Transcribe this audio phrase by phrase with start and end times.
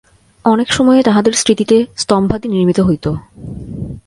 [0.45, 3.05] অনেক সময়ে তাঁহাদের স্মৃতিতে স্তম্ভাদি নির্মিত হইত।